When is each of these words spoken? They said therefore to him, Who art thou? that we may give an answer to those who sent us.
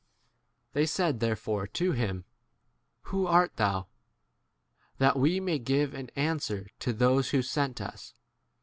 They 0.73 0.87
said 0.87 1.19
therefore 1.19 1.67
to 1.67 1.91
him, 1.91 2.25
Who 3.13 3.27
art 3.27 3.57
thou? 3.57 3.85
that 4.97 5.15
we 5.19 5.39
may 5.39 5.59
give 5.59 5.93
an 5.93 6.09
answer 6.15 6.65
to 6.79 6.91
those 6.91 7.29
who 7.29 7.43
sent 7.43 7.79
us. 7.79 8.15